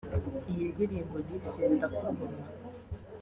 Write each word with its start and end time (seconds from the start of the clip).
Iyi 0.51 0.65
ndirimbo 0.73 1.17
bise 1.27 1.61
‘Ndakubona’ 1.73 2.43